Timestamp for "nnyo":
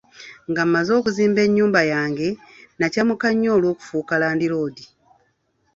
3.33-3.49